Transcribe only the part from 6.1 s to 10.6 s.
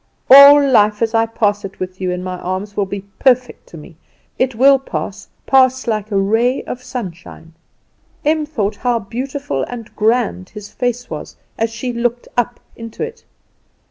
ray of sunshine." Em thought how beautiful and grand